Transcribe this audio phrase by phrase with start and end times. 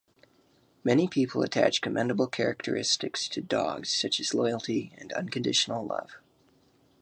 [0.83, 6.17] Many people attach commendable characteristics to dogs, such as loyalty and unconditional love.